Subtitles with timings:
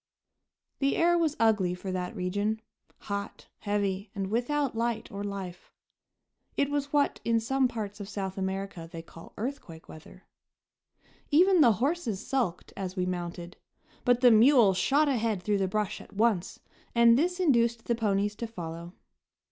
[0.79, 2.59] The air was ugly, for that region
[3.01, 5.71] hot, heavy, and without light or life.
[6.57, 10.25] It was what in some parts of South America they call "earthquake weather."
[11.29, 13.57] Even the horses sulked as we mounted;
[14.03, 16.59] but the mule shot ahead through the brush at once,
[16.95, 18.95] and this induced the ponies to follow.